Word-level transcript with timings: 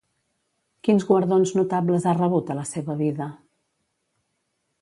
Quins 0.87 1.05
guardons 1.09 1.53
notables 1.59 2.07
ha 2.07 2.15
rebut 2.21 2.49
a 2.49 2.57
la 2.63 2.67
seva 2.73 2.99
vida? 3.03 3.29